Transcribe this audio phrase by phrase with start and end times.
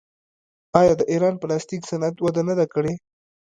[0.79, 2.93] آیا د ایران پلاستیک صنعت وده نه ده کړې؟